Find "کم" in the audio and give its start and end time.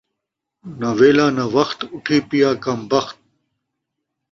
2.63-2.79